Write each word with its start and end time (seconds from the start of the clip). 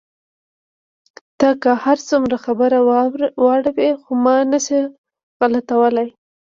ته 1.39 1.49
که 1.61 1.71
هر 1.83 1.97
څومره 2.09 2.35
خبره 2.45 2.79
واړوې، 3.41 3.89
خو 4.01 4.11
ما 4.23 4.35
نه 4.51 4.59
شې 4.65 4.79
غلتولای. 5.39 6.09